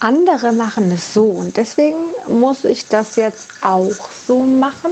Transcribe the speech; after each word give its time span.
andere 0.00 0.52
machen 0.52 0.90
es 0.92 1.14
so 1.14 1.24
und 1.24 1.56
deswegen 1.56 1.96
muss 2.28 2.64
ich 2.64 2.86
das 2.88 3.16
jetzt 3.16 3.48
auch 3.62 4.10
so 4.26 4.40
machen. 4.40 4.90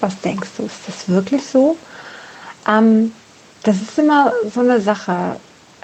Was 0.00 0.20
denkst 0.20 0.48
du, 0.56 0.64
ist 0.64 0.80
das 0.86 1.08
wirklich 1.08 1.46
so? 1.46 1.76
Ähm, 2.66 3.12
das 3.62 3.76
ist 3.76 3.98
immer 3.98 4.32
so 4.52 4.60
eine 4.60 4.80
Sache. 4.80 5.36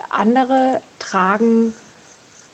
Andere 0.09 0.81
tragen, 0.99 1.75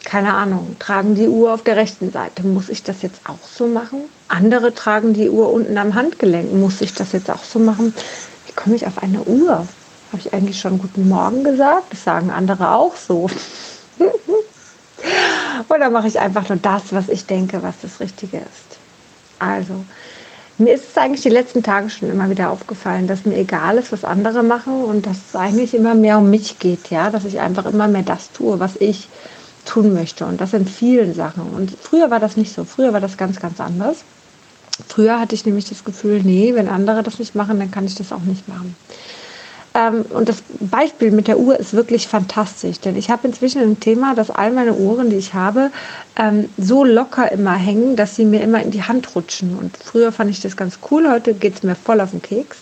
keine 0.04 0.34
Ahnung, 0.34 0.76
tragen 0.78 1.14
die 1.14 1.28
Uhr 1.28 1.54
auf 1.54 1.62
der 1.62 1.76
rechten 1.76 2.10
Seite. 2.10 2.42
Muss 2.42 2.68
ich 2.68 2.82
das 2.82 3.02
jetzt 3.02 3.20
auch 3.26 3.46
so 3.46 3.66
machen? 3.66 4.00
Andere 4.28 4.74
tragen 4.74 5.14
die 5.14 5.30
Uhr 5.30 5.52
unten 5.52 5.78
am 5.78 5.94
Handgelenk. 5.94 6.52
Muss 6.52 6.80
ich 6.80 6.94
das 6.94 7.12
jetzt 7.12 7.30
auch 7.30 7.44
so 7.44 7.58
machen? 7.58 7.94
Wie 8.46 8.52
komme 8.52 8.76
ich 8.76 8.86
auf 8.86 9.02
eine 9.02 9.22
Uhr? 9.22 9.66
Habe 10.12 10.18
ich 10.18 10.34
eigentlich 10.34 10.60
schon 10.60 10.78
Guten 10.78 11.08
Morgen 11.08 11.44
gesagt? 11.44 11.92
Das 11.92 12.04
sagen 12.04 12.30
andere 12.30 12.72
auch 12.72 12.96
so. 12.96 13.30
Oder 15.68 15.90
mache 15.90 16.08
ich 16.08 16.18
einfach 16.18 16.48
nur 16.48 16.58
das, 16.58 16.92
was 16.92 17.08
ich 17.08 17.26
denke, 17.26 17.62
was 17.62 17.74
das 17.82 18.00
Richtige 18.00 18.38
ist? 18.38 18.78
Also, 19.38 19.84
mir 20.56 20.72
ist 20.72 20.90
es 20.90 20.96
eigentlich 20.96 21.22
die 21.22 21.30
letzten 21.30 21.62
Tage 21.62 21.90
schon 21.90 22.10
immer 22.10 22.30
wieder 22.30 22.50
aufgefallen, 22.50 23.08
dass 23.08 23.24
mir 23.24 23.36
egal 23.36 23.76
ist, 23.76 23.90
was 23.90 24.04
andere 24.04 24.42
machen 24.42 24.84
und 24.84 25.06
dass 25.06 25.16
es 25.28 25.36
eigentlich 25.36 25.74
immer 25.74 25.94
mehr 25.94 26.18
um 26.18 26.30
mich 26.30 26.58
geht, 26.60 26.90
ja, 26.90 27.10
dass 27.10 27.24
ich 27.24 27.40
einfach 27.40 27.66
immer 27.66 27.88
mehr 27.88 28.02
das 28.02 28.30
tue, 28.30 28.60
was 28.60 28.76
ich 28.76 29.08
tun 29.64 29.94
möchte 29.94 30.26
und 30.26 30.40
das 30.40 30.52
in 30.52 30.66
vielen 30.66 31.14
Sachen. 31.14 31.42
Und 31.42 31.76
früher 31.80 32.10
war 32.10 32.20
das 32.20 32.36
nicht 32.36 32.54
so, 32.54 32.64
früher 32.64 32.92
war 32.92 33.00
das 33.00 33.16
ganz, 33.16 33.40
ganz 33.40 33.60
anders. 33.60 34.04
Früher 34.88 35.18
hatte 35.18 35.34
ich 35.34 35.44
nämlich 35.44 35.68
das 35.68 35.84
Gefühl, 35.84 36.22
nee, 36.22 36.54
wenn 36.54 36.68
andere 36.68 37.02
das 37.02 37.18
nicht 37.18 37.34
machen, 37.34 37.58
dann 37.58 37.70
kann 37.70 37.86
ich 37.86 37.94
das 37.94 38.12
auch 38.12 38.22
nicht 38.22 38.48
machen. 38.48 38.76
Ähm, 39.74 40.04
und 40.10 40.28
das 40.28 40.42
Beispiel 40.60 41.10
mit 41.10 41.26
der 41.26 41.38
Uhr 41.38 41.58
ist 41.58 41.74
wirklich 41.74 42.06
fantastisch, 42.06 42.78
denn 42.80 42.96
ich 42.96 43.10
habe 43.10 43.26
inzwischen 43.26 43.60
ein 43.60 43.80
Thema, 43.80 44.14
dass 44.14 44.30
all 44.30 44.52
meine 44.52 44.74
Uhren, 44.74 45.10
die 45.10 45.16
ich 45.16 45.34
habe, 45.34 45.70
ähm, 46.16 46.48
so 46.56 46.84
locker 46.84 47.30
immer 47.32 47.54
hängen, 47.54 47.96
dass 47.96 48.14
sie 48.14 48.24
mir 48.24 48.42
immer 48.42 48.62
in 48.62 48.70
die 48.70 48.84
Hand 48.84 49.14
rutschen. 49.16 49.58
Und 49.58 49.76
früher 49.76 50.12
fand 50.12 50.30
ich 50.30 50.40
das 50.40 50.56
ganz 50.56 50.78
cool, 50.90 51.10
heute 51.10 51.34
geht 51.34 51.56
es 51.56 51.62
mir 51.64 51.74
voll 51.74 52.00
auf 52.00 52.12
den 52.12 52.22
Keks. 52.22 52.58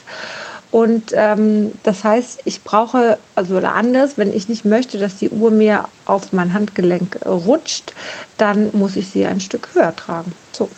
Und 0.70 1.12
ähm, 1.12 1.72
das 1.83 2.02
heißt, 2.02 2.40
ich 2.46 2.62
brauche, 2.62 3.18
also 3.34 3.58
oder 3.58 3.74
anders, 3.74 4.16
wenn 4.16 4.33
ich 4.33 4.48
nicht 4.48 4.64
möchte, 4.64 4.96
dass 4.96 5.18
die 5.18 5.28
Uhr 5.28 5.50
mir 5.50 5.84
auf 6.06 6.33
mein 6.33 6.55
Handgelenk 6.55 7.18
rutscht, 7.27 7.92
dann 8.38 8.70
muss 8.72 8.96
ich 8.96 9.08
sie 9.08 9.27
ein 9.27 9.40
Stück 9.40 9.68
höher 9.74 9.94
tragen. 9.94 10.33
So. 10.52 10.70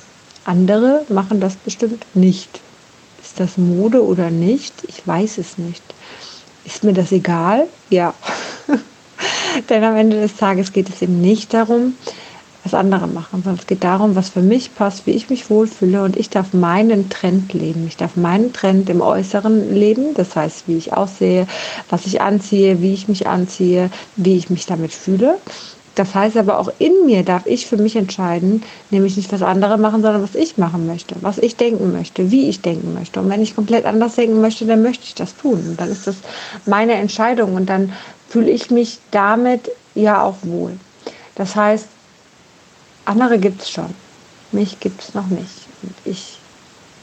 Andere 0.44 1.05
machen 1.08 1.40
das 1.40 1.55
bestimmt 1.55 2.05
nicht. 2.12 2.60
Ist 3.34 3.40
das 3.40 3.58
Mode 3.58 4.04
oder 4.04 4.30
nicht? 4.30 4.72
Ich 4.86 5.04
weiß 5.04 5.38
es 5.38 5.58
nicht. 5.58 5.82
Ist 6.64 6.84
mir 6.84 6.92
das 6.92 7.10
egal? 7.10 7.66
Ja. 7.90 8.14
Denn 9.68 9.82
am 9.82 9.96
Ende 9.96 10.20
des 10.20 10.36
Tages 10.36 10.72
geht 10.72 10.88
es 10.88 11.02
eben 11.02 11.20
nicht 11.20 11.52
darum, 11.52 11.96
was 12.62 12.74
andere 12.74 13.08
machen, 13.08 13.42
sondern 13.42 13.56
es 13.56 13.66
geht 13.66 13.82
darum, 13.82 14.14
was 14.14 14.28
für 14.28 14.40
mich 14.40 14.77
passt, 14.77 15.08
wie 15.08 15.10
ich 15.10 15.30
mich 15.30 15.50
wohlfühle 15.50 16.05
und 16.05 16.16
ich 16.16 16.30
darf 16.30 16.52
meinen 16.52 17.10
Trend 17.10 17.52
leben. 17.55 17.88
Ich 17.88 17.96
darf 17.96 18.14
meinen 18.14 18.52
Trend 18.52 18.88
im 18.88 19.00
Äußeren 19.00 19.74
leben, 19.74 20.14
das 20.14 20.36
heißt, 20.36 20.68
wie 20.68 20.77
ich 20.77 20.92
aussehe, 20.92 21.48
was 21.90 22.06
ich 22.06 22.20
anziehe, 22.20 22.82
wie 22.82 22.94
ich 22.94 23.08
mich 23.08 23.27
anziehe, 23.27 23.90
wie 24.14 24.36
ich 24.36 24.48
mich 24.48 24.66
damit 24.66 24.92
fühle. 24.92 25.38
Das 25.94 26.14
heißt 26.14 26.36
aber 26.36 26.58
auch 26.58 26.72
in 26.78 27.06
mir 27.06 27.22
darf 27.22 27.46
ich 27.46 27.66
für 27.66 27.76
mich 27.76 27.94
entscheiden, 27.94 28.62
nämlich 28.90 29.16
nicht 29.16 29.32
was 29.32 29.42
andere 29.42 29.78
machen, 29.78 30.02
sondern 30.02 30.22
was 30.22 30.34
ich 30.34 30.58
machen 30.58 30.86
möchte, 30.86 31.14
was 31.20 31.38
ich 31.38 31.56
denken 31.56 31.92
möchte, 31.92 32.30
wie 32.32 32.48
ich 32.48 32.60
denken 32.62 32.94
möchte. 32.94 33.20
Und 33.20 33.28
wenn 33.28 33.42
ich 33.42 33.54
komplett 33.54 33.84
anders 33.84 34.16
denken 34.16 34.40
möchte, 34.40 34.66
dann 34.66 34.82
möchte 34.82 35.04
ich 35.04 35.14
das 35.14 35.36
tun. 35.36 35.64
Und 35.68 35.80
dann 35.80 35.90
ist 35.90 36.06
das 36.06 36.16
meine 36.66 36.94
Entscheidung 36.94 37.54
und 37.54 37.66
dann 37.66 37.92
fühle 38.28 38.50
ich 38.50 38.70
mich 38.70 38.98
damit 39.12 39.70
ja 39.94 40.22
auch 40.22 40.36
wohl. 40.42 40.72
Das 41.36 41.54
heißt, 41.54 41.86
andere 43.04 43.38
gibt 43.38 43.62
es 43.62 43.70
schon, 43.70 43.94
mich 44.50 44.80
gibt 44.80 45.00
es 45.00 45.14
noch 45.14 45.28
nicht. 45.28 45.68
Und 45.82 45.94
ich 46.04 46.38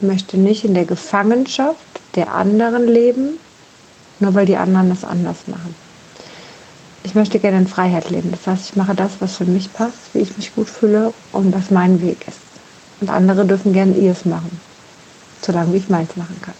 möchte 0.00 0.36
nicht 0.36 0.64
in 0.64 0.74
der 0.74 0.84
Gefangenschaft 0.84 1.78
der 2.14 2.34
anderen 2.34 2.86
leben, 2.86 3.38
nur 4.20 4.34
weil 4.34 4.44
die 4.44 4.56
anderen 4.56 4.90
das 4.90 5.04
anders 5.04 5.38
machen 5.46 5.74
ich 7.12 7.16
möchte 7.16 7.38
gerne 7.38 7.58
in 7.58 7.66
Freiheit 7.66 8.08
leben. 8.08 8.30
Das 8.30 8.46
heißt, 8.46 8.70
ich 8.70 8.76
mache 8.76 8.94
das, 8.94 9.10
was 9.18 9.36
für 9.36 9.44
mich 9.44 9.70
passt, 9.70 10.14
wie 10.14 10.20
ich 10.20 10.34
mich 10.38 10.54
gut 10.54 10.66
fühle 10.66 11.12
und 11.32 11.54
was 11.54 11.70
mein 11.70 12.00
Weg 12.00 12.26
ist. 12.26 12.38
Und 13.02 13.10
andere 13.10 13.44
dürfen 13.44 13.74
gerne 13.74 13.94
ihres 13.94 14.24
machen, 14.24 14.58
solange 15.42 15.76
ich 15.76 15.90
meins 15.90 16.16
machen 16.16 16.40
kann. 16.40 16.54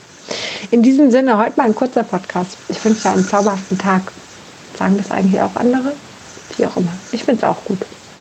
In 0.71 0.83
diesem 0.83 1.11
Sinne, 1.11 1.39
heute 1.39 1.55
mal 1.57 1.65
ein 1.65 1.75
kurzer 1.75 2.03
Podcast. 2.03 2.59
Ich 2.69 2.85
wünsche 2.85 3.01
dir 3.01 3.13
einen 3.13 3.27
zauberhaften 3.27 3.79
Tag. 3.79 4.03
Sagen 4.79 4.99
das 4.99 5.11
eigentlich 5.11 5.41
auch 5.41 5.57
andere? 5.57 5.95
Wie 6.59 6.67
auch 6.67 6.77
immer. 6.77 6.93
Ich 7.13 7.25
finde 7.25 7.47
es 7.47 7.49
auch 7.49 7.65
gut. 7.65 7.79